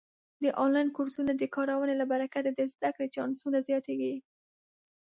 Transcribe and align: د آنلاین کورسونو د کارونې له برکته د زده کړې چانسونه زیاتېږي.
د 0.43 0.45
آنلاین 0.63 0.89
کورسونو 0.95 1.31
د 1.35 1.43
کارونې 1.55 1.95
له 2.01 2.05
برکته 2.11 2.49
د 2.53 2.59
زده 2.73 2.89
کړې 2.95 3.07
چانسونه 3.15 3.57
زیاتېږي. 3.67 4.13